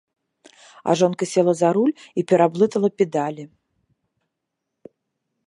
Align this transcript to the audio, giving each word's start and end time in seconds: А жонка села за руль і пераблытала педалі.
А 0.89 0.95
жонка 1.01 1.23
села 1.31 1.53
за 1.59 1.69
руль 1.79 1.93
і 2.21 2.23
пераблытала 2.33 2.89
педалі. 3.03 3.47